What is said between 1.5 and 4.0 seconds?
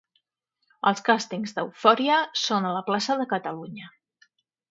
d'Eufòria són a la plaça de Catalunya.